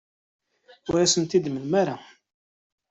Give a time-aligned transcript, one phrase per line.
[0.89, 1.95] Ur asen-t-id-temlamt ara.